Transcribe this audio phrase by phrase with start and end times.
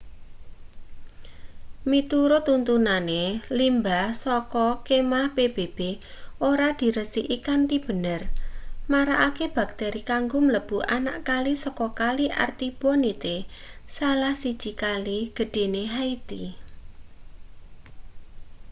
[1.89, 3.23] miturut tuntutane
[3.59, 5.79] limbah saka kemah pbb
[6.49, 8.21] ora diresiki kanthi bener
[8.91, 13.35] marakake bakteri kanggo mlebu anak kali saka kali artibonite
[13.95, 16.43] salah siji kale gedhene haiti